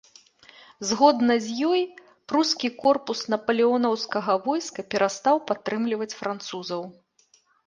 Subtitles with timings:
[0.91, 1.81] Згодна з ёй
[2.33, 6.81] прускі корпус напалеонаўскага войска перастаў падтрымліваць французаў.